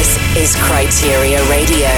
[0.00, 1.92] This is Kryteria Radio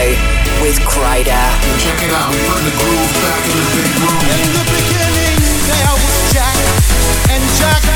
[0.61, 1.47] with Kryder.
[1.79, 4.19] Check it out, bring the groove back in the big room.
[4.43, 5.39] In the beginning,
[5.71, 6.59] there was Jack,
[7.31, 7.92] and Jack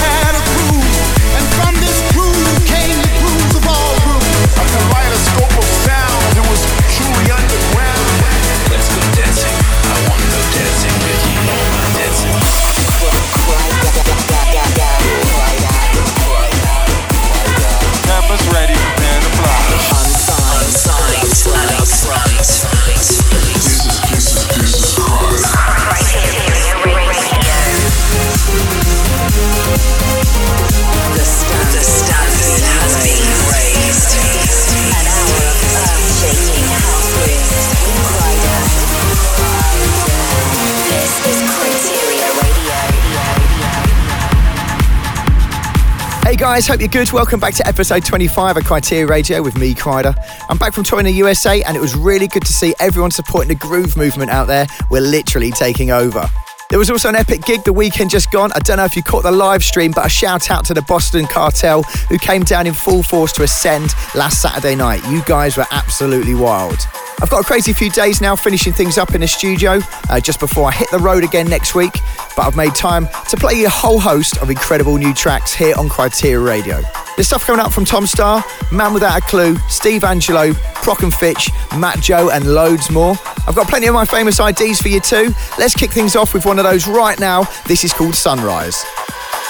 [46.46, 47.10] guys, hope you're good.
[47.10, 50.14] Welcome back to episode 25 of Kryteria Radio with me, Kryder.
[50.48, 53.48] I'm back from touring the USA and it was really good to see everyone supporting
[53.48, 54.68] the groove movement out there.
[54.88, 56.30] We're literally taking over.
[56.70, 58.52] There was also an epic gig the weekend just gone.
[58.54, 60.82] I don't know if you caught the live stream, but a shout out to the
[60.82, 65.04] Boston Cartel who came down in full force to Ascend last Saturday night.
[65.10, 66.78] You guys were absolutely wild.
[67.20, 70.38] I've got a crazy few days now finishing things up in the studio uh, just
[70.38, 71.94] before I hit the road again next week,
[72.36, 75.74] but I've made time to play you a whole host of incredible new tracks here
[75.78, 76.82] on Kryteria Radio.
[77.16, 80.52] There's stuff coming up from Tom Staar, Man Without a Clue, Steve Angello,
[80.84, 83.16] Prok and Fitch, Matt Joe, and loads more.
[83.48, 85.32] I've got plenty of my famous IDs for you too.
[85.58, 87.44] Let's kick things off with one of those right now.
[87.66, 88.84] This is called Sunrise.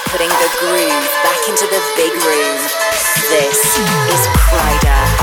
[0.06, 2.58] Putting the groove back into the big room.
[3.28, 5.15] This is Kryder.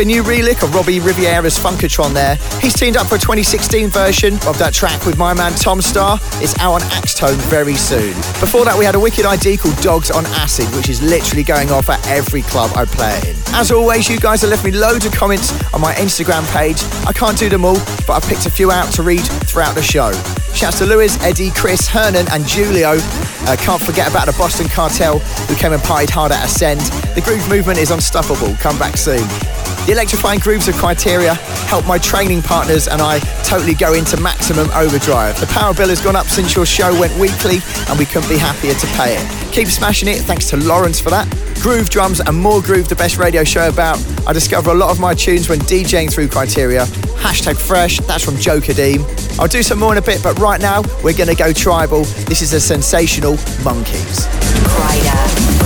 [0.00, 2.36] A new relic of Robbie Rivera's Funkatron there.
[2.62, 6.18] He's teamed up for a 2016 version of that track with my man Tom Staar.
[6.42, 8.14] It's out on Axtone very soon.
[8.40, 11.70] Before that, we had a wicked ID called Dogs on Acid, which is literally going
[11.70, 13.36] off at every club I play in.
[13.52, 16.82] As always, you guys have left me loads of comments on my Instagram page.
[17.06, 19.82] I can't do them all, but I picked a few out to read throughout the
[19.82, 20.12] show.
[20.54, 22.96] Shouts to Lewis, Eddie, Chris, Hernan, and Julio.
[22.96, 26.80] Uh, can't forget about the Boston Cartel who came and partied hard at Ascend.
[27.14, 28.56] The groove movement is unstoppable.
[28.56, 29.28] Come back soon.
[29.86, 31.34] The electrifying grooves of Kryteria
[31.66, 35.40] help my training partners and I totally go into maximum overdrive.
[35.40, 37.58] The power bill has gone up since your show went weekly
[37.88, 39.52] and we couldn't be happier to pay it.
[39.52, 40.18] Keep smashing it.
[40.18, 41.28] Thanks to Lawrence for that.
[41.60, 43.98] Groove drums and more groove, the best radio show about.
[44.26, 46.86] I discover a lot of my tunes when DJing through Kryteria.
[47.18, 49.02] Hashtag fresh, that's from Joe Kadeem.
[49.38, 52.04] I'll do some more in a bit, but right now we're going to go tribal.
[52.26, 53.32] This is a sensational
[53.64, 54.26] Monkeys.
[54.66, 55.61] Kryder,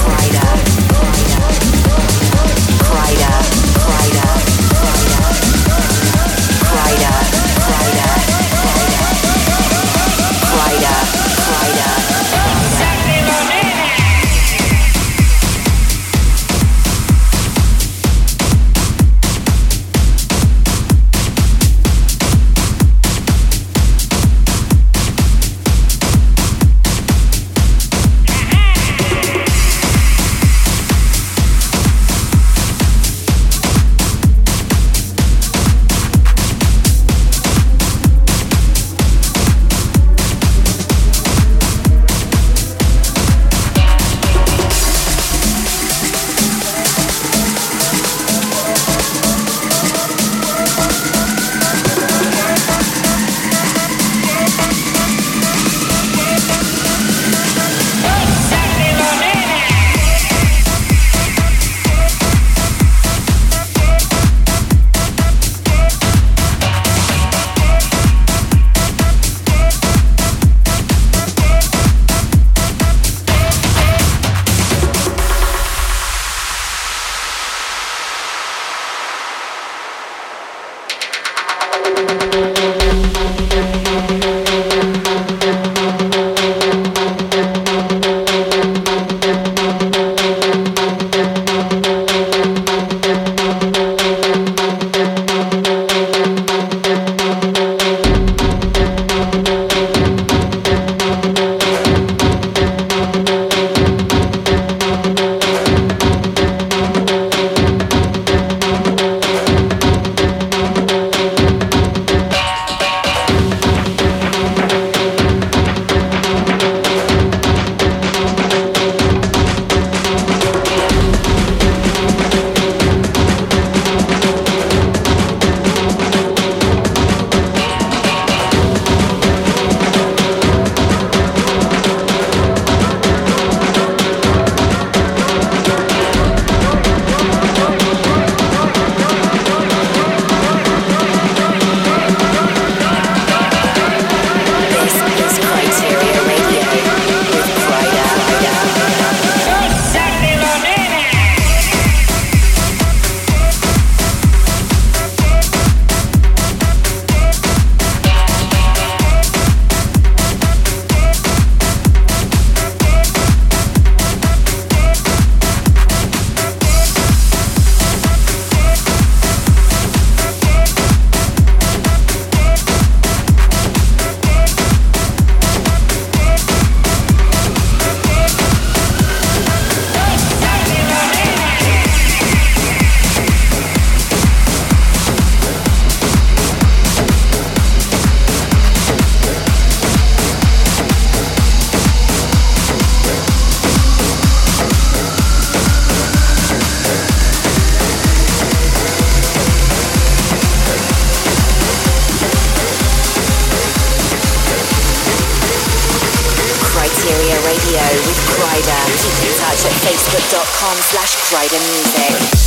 [211.06, 212.46] Crash Crichton Music.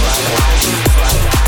[0.00, 1.39] Friday.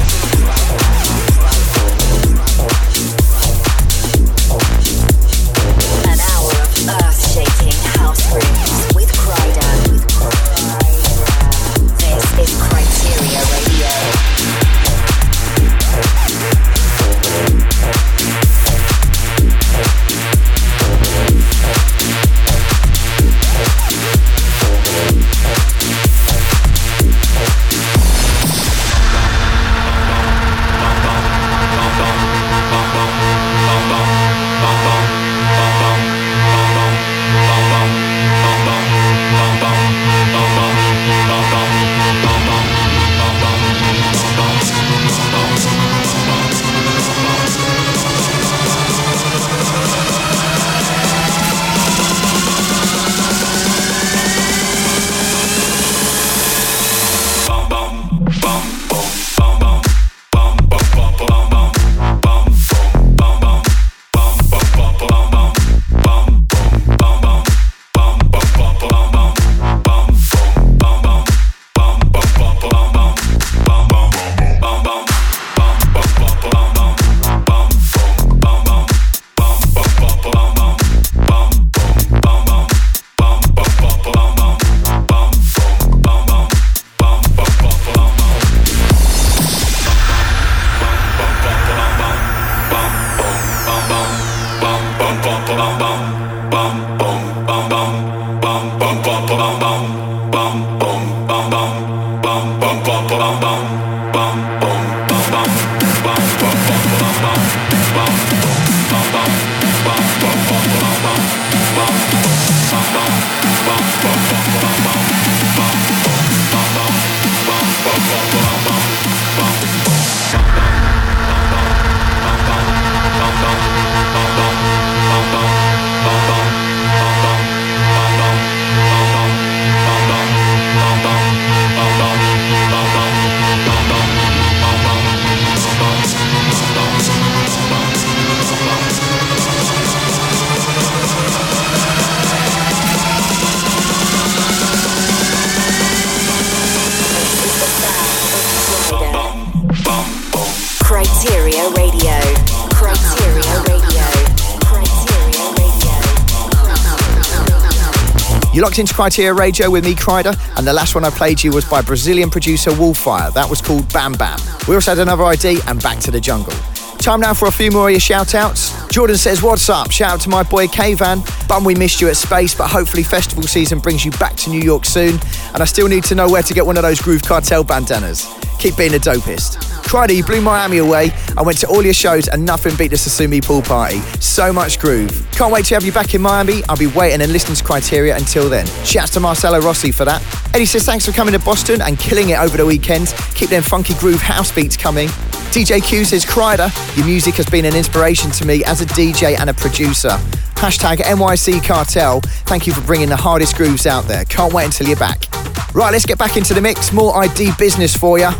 [158.78, 161.82] Into Kryteria Radio with me, Kryder, and the last one I played you was by
[161.82, 163.32] Brazilian producer Wolfire.
[163.34, 164.38] That was called Bam Bam.
[164.66, 166.54] We also had another ID and Back to the Jungle.
[166.98, 168.72] Time now for a few more of your shout outs.
[168.88, 169.90] Jordan says, What's up?
[169.90, 171.22] Shout out to my boy K-Van.
[171.48, 174.60] Bum we missed you at Space, but hopefully festival season brings you back to New
[174.60, 175.18] York soon.
[175.52, 178.26] And I still need to know where to get one of those Groove Cartel bandanas.
[178.58, 179.71] Keep being a dopest.
[179.92, 181.10] Kryder, you blew Miami away.
[181.36, 183.98] I went to all your shows and nothing beat the Sasumi pool party.
[184.20, 185.10] So much groove.
[185.32, 186.62] Can't wait to have you back in Miami.
[186.70, 188.64] I'll be waiting and listening to Kryteria until then.
[188.86, 190.22] Shouts to Marcelo Rossi for that.
[190.54, 193.14] Eddie says thanks for coming to Boston and killing it over the weekend.
[193.34, 195.08] Keep them funky groove house beats coming.
[195.52, 199.38] DJ Q says, Kryder, your music has been an inspiration to me as a DJ
[199.38, 200.16] and a producer.
[200.54, 202.22] Hashtag NYC Cartel.
[202.46, 204.24] Thank you for bringing the hardest grooves out there.
[204.24, 205.26] Can't wait until you're back.
[205.74, 206.94] Right, let's get back into the mix.
[206.94, 208.30] More ID business for you.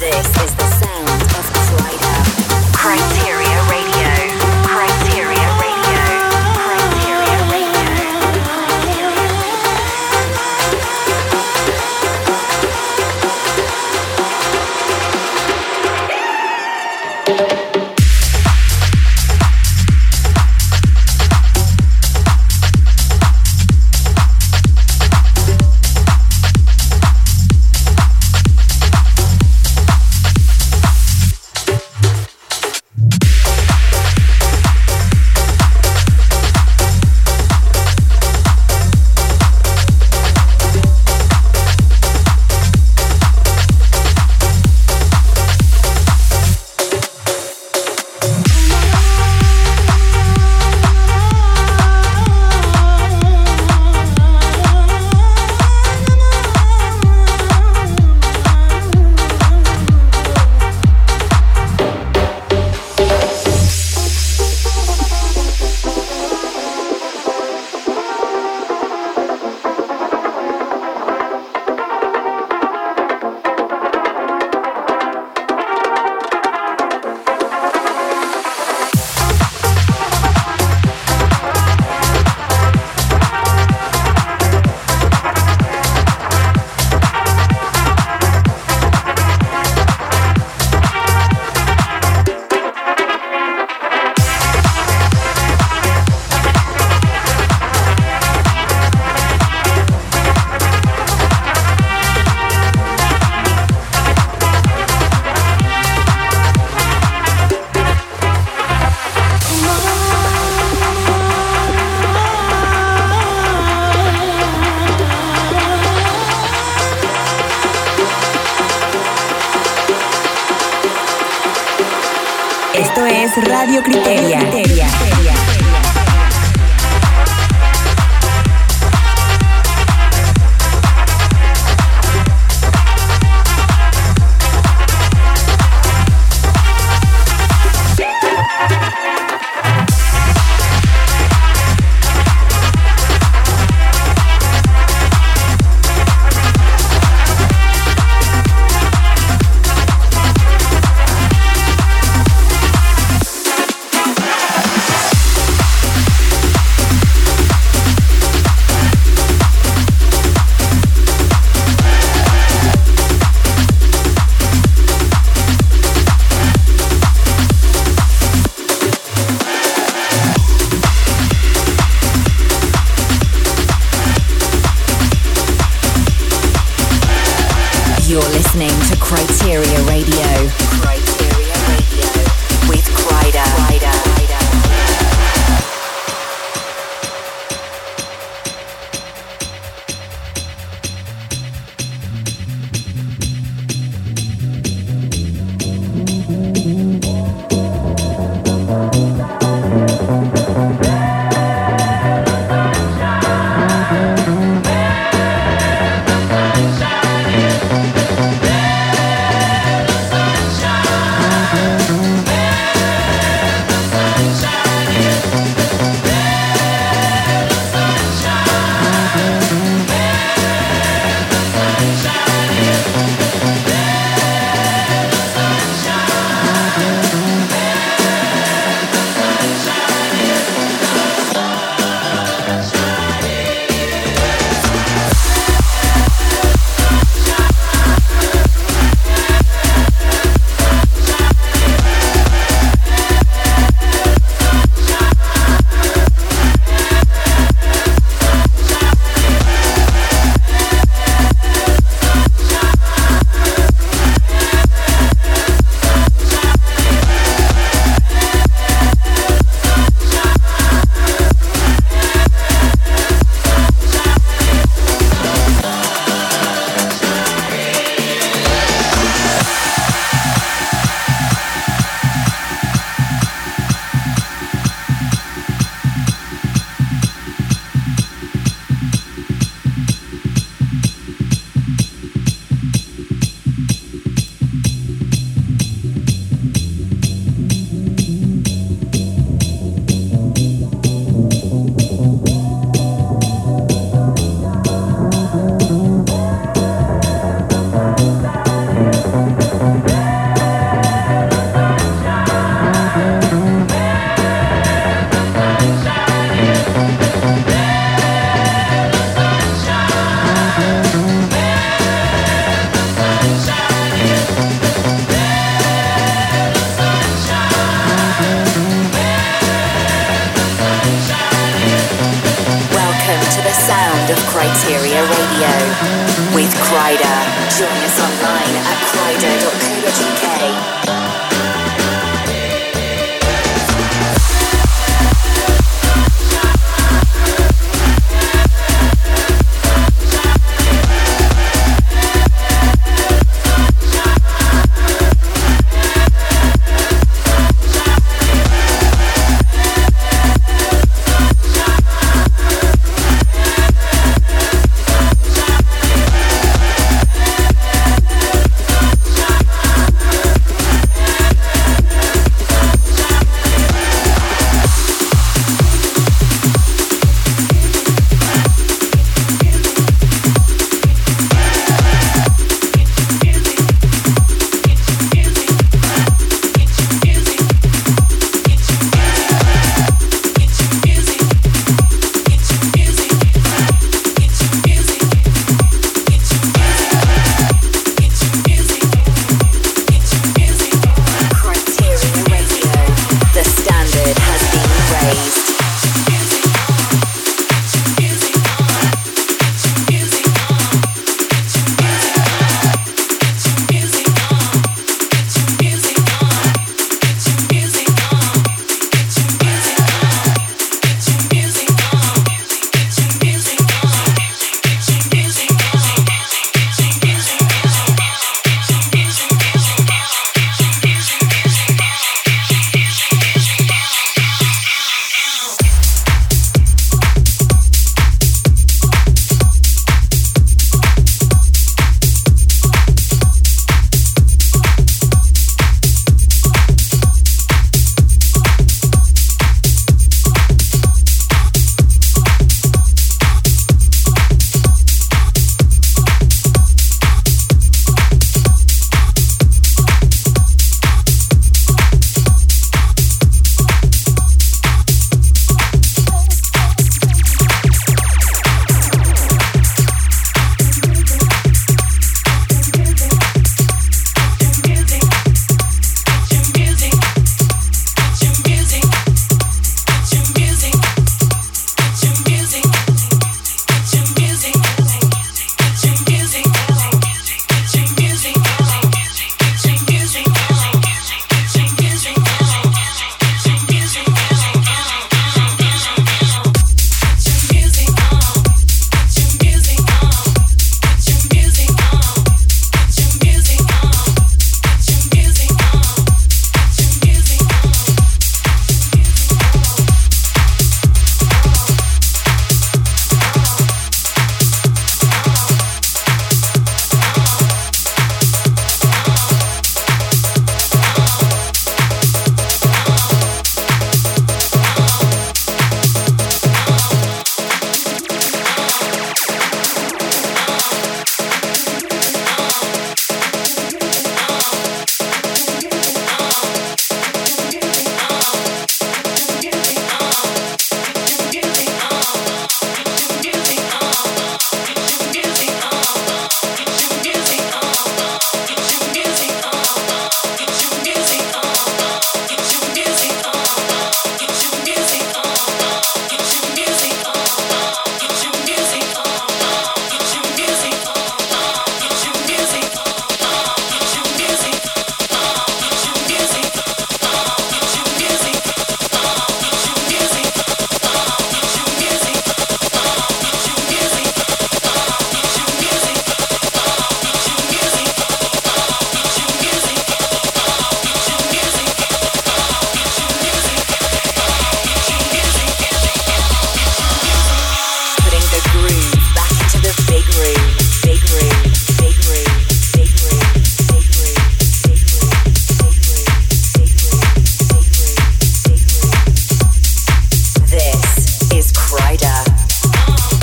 [0.00, 2.20] This is the sound of Kryder.
[2.72, 3.39] Kryteria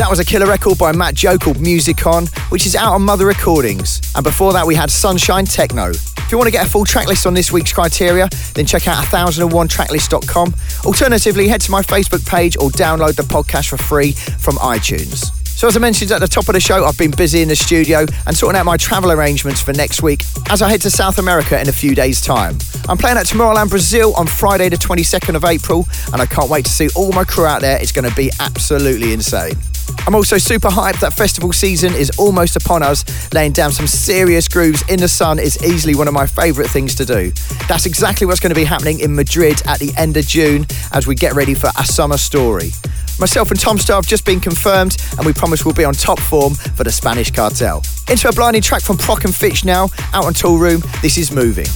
[0.09, 3.25] was a killer record by Matt Joe called Music On, which is out on Mother
[3.25, 3.99] Recordings.
[4.15, 5.89] And before that, we had Sunshine Techno.
[5.89, 9.03] If you want to get a full tracklist on this week's Kryteria, then check out
[9.05, 10.53] 1001tracklist.com.
[10.85, 15.31] Alternatively, head to my Facebook page or download the podcast for free from iTunes.
[15.57, 17.55] So, as I mentioned at the top of the show, I've been busy in the
[17.55, 21.17] studio and sorting out my travel arrangements for next week as I head to South
[21.17, 22.57] America in a few days' time.
[22.87, 26.65] I'm playing at Tomorrowland Brazil on Friday, the 22nd of April, and I can't wait
[26.65, 27.81] to see all my crew out there.
[27.81, 29.53] It's going to be absolutely insane.
[30.05, 33.03] I'm also super hyped that festival season is almost upon us.
[33.33, 36.95] Laying down some serious grooves in the sun is easily one of my favourite things
[36.95, 37.31] to do.
[37.67, 41.07] That's exactly what's going to be happening in Madrid at the end of June as
[41.07, 42.71] we get ready for A Summer Story.
[43.19, 46.19] Myself and Tom Staar have just been confirmed, and we promise we'll be on top
[46.19, 47.81] form for the Spanish cartel.
[48.09, 50.83] Into a blinding track from Prok and Fitch now, out on Toolroom.
[51.01, 51.67] This is Moving.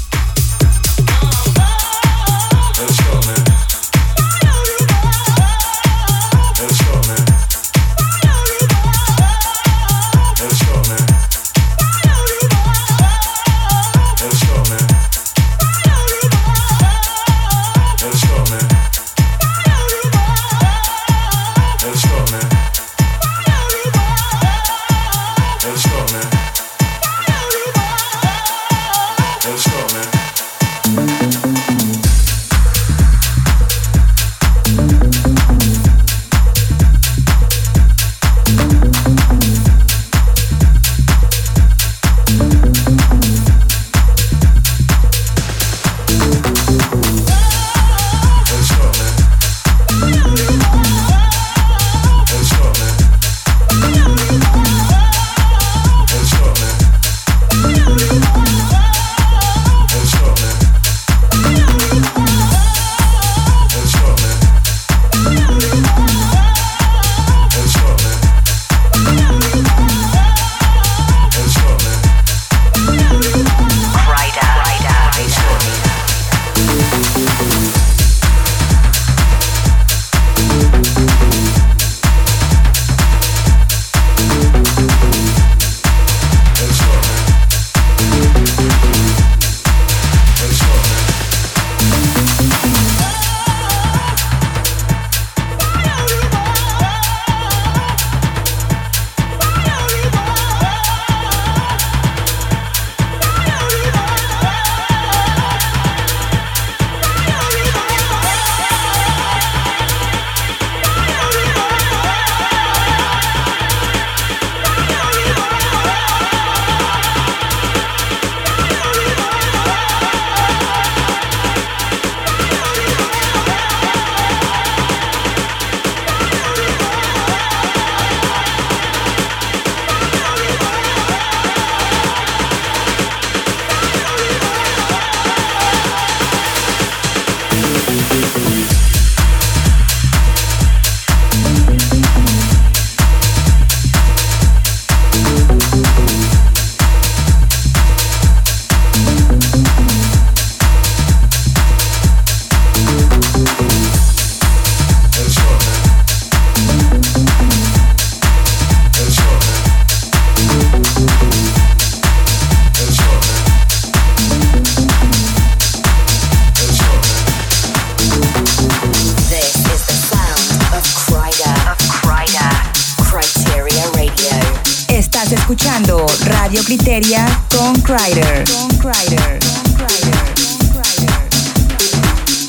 [176.77, 177.27] Kryder.
[177.49, 179.39] Con Kryder.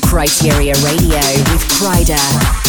[0.01, 1.19] Kryteria Radio
[1.51, 2.62] with Kryder.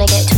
[0.00, 0.29] wanna get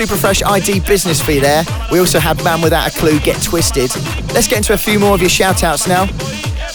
[0.00, 1.62] Super fresh ID business for you there.
[1.92, 3.94] We also had Man Without a Clue Get Twisted.
[4.32, 6.06] Let's get into a few more of your shout outs now.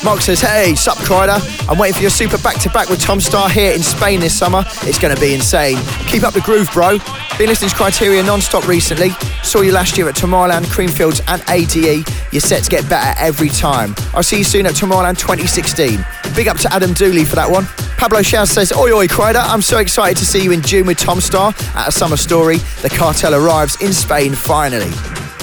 [0.04, 1.42] Mark says, Hey, sup, Kryder.
[1.68, 4.38] I'm waiting for your super back to back with Tom Staar here in Spain this
[4.38, 4.64] summer.
[4.84, 5.78] It's going to be insane.
[6.06, 7.00] Keep up the groove, bro.
[7.40, 9.10] Been listening to Kryteria non stop recently.
[9.42, 12.08] Saw you last year at Tomorrowland, Creamfields, and ADE.
[12.32, 13.96] Your sets get better every time.
[14.14, 16.06] I'll see you soon at Tomorrowland 2016.
[16.36, 17.66] Big up to Adam Dooley for that one.
[18.06, 19.44] Pablo Shouse says, Oi, oi, Kryder.
[19.44, 22.58] I'm so excited to see you in June with Tom Staar at a summer story.
[22.84, 24.92] The cartel arrives in Spain finally.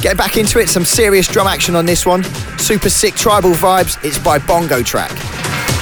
[0.01, 2.23] Get back into it, some serious drum action on this one.
[2.61, 3.99] Super sick tribal vibes.
[4.05, 5.11] It's by Bongo Track.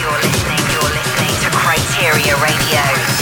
[0.01, 3.20] You're listening, you're listening to Kryteria Radio.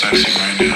[0.00, 0.69] sexy right now.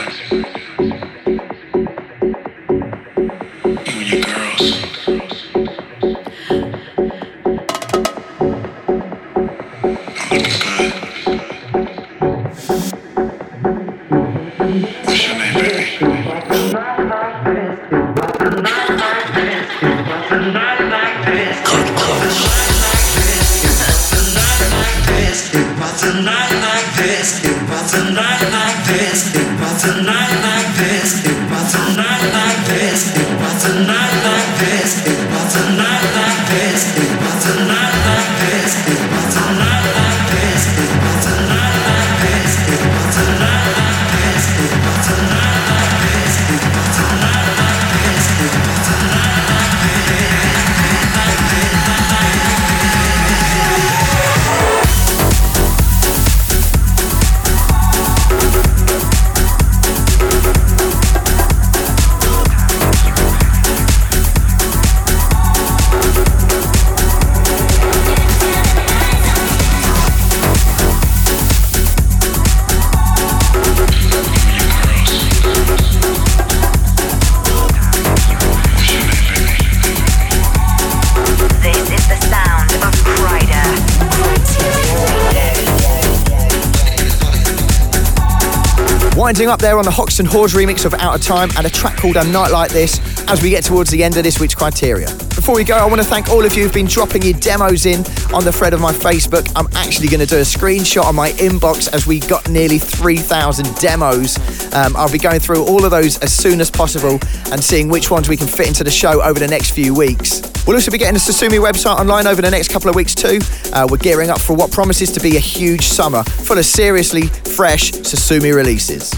[89.48, 92.16] Up there on the Hoxton Whores remix of Out of Time and a track called
[92.16, 95.06] A Night Like This as we get towards the end of this week's Kryteria.
[95.36, 97.84] Before we go, I want to thank all of you who've been dropping your demos
[97.84, 98.00] in
[98.32, 99.50] on the thread of my Facebook.
[99.54, 103.74] I'm actually going to do a screenshot on my inbox as we got nearly 3,000
[103.76, 104.38] demos.
[104.72, 107.18] Um, I'll be going through all of those as soon as possible
[107.52, 110.40] and seeing which ones we can fit into the show over the next few weeks.
[110.66, 113.40] We'll also be getting the Sosumi website online over the next couple of weeks too.
[113.72, 117.26] Uh, we're gearing up for what promises to be a huge summer full of seriously
[117.26, 119.12] fresh Sosumi releases.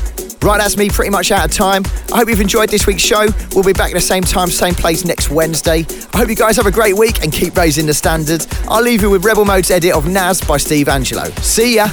[0.46, 1.82] Right, that's me pretty much out of time.
[2.12, 3.26] I hope you've enjoyed this week's show.
[3.52, 5.84] We'll be back at the same time, same place next Wednesday.
[6.14, 8.46] I hope you guys have a great week and keep raising the standards.
[8.68, 11.36] I'll leave you with Rebel Mode's edit of Knas by Steve Angello.
[11.40, 11.88] See ya.